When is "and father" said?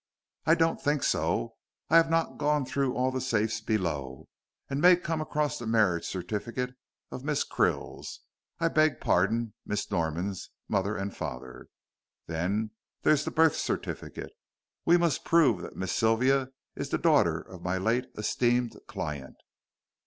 10.97-11.67